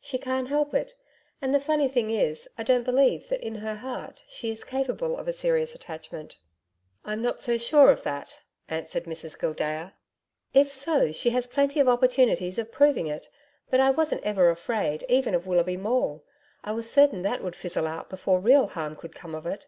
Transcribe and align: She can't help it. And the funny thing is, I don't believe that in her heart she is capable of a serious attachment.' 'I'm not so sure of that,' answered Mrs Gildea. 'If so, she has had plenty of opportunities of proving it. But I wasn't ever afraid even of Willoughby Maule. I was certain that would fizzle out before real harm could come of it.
She 0.00 0.16
can't 0.16 0.46
help 0.46 0.74
it. 0.74 0.94
And 1.40 1.52
the 1.52 1.58
funny 1.58 1.88
thing 1.88 2.08
is, 2.12 2.48
I 2.56 2.62
don't 2.62 2.84
believe 2.84 3.28
that 3.30 3.40
in 3.44 3.56
her 3.56 3.74
heart 3.74 4.22
she 4.28 4.48
is 4.48 4.62
capable 4.62 5.16
of 5.18 5.26
a 5.26 5.32
serious 5.32 5.74
attachment.' 5.74 6.36
'I'm 7.04 7.20
not 7.20 7.40
so 7.40 7.58
sure 7.58 7.90
of 7.90 8.04
that,' 8.04 8.38
answered 8.68 9.06
Mrs 9.06 9.36
Gildea. 9.36 9.94
'If 10.54 10.72
so, 10.72 11.10
she 11.10 11.30
has 11.30 11.46
had 11.46 11.52
plenty 11.52 11.80
of 11.80 11.88
opportunities 11.88 12.60
of 12.60 12.70
proving 12.70 13.08
it. 13.08 13.28
But 13.70 13.80
I 13.80 13.90
wasn't 13.90 14.22
ever 14.22 14.50
afraid 14.50 15.04
even 15.08 15.34
of 15.34 15.48
Willoughby 15.48 15.76
Maule. 15.78 16.22
I 16.62 16.70
was 16.70 16.88
certain 16.88 17.22
that 17.22 17.42
would 17.42 17.56
fizzle 17.56 17.88
out 17.88 18.08
before 18.08 18.38
real 18.38 18.68
harm 18.68 18.94
could 18.94 19.16
come 19.16 19.34
of 19.34 19.46
it. 19.46 19.66